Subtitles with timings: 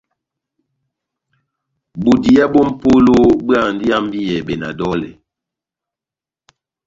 [2.03, 3.13] Bodiya bó mʼpola
[3.45, 5.09] bóhándi ihambiyɛbɛ na dɔlɛ.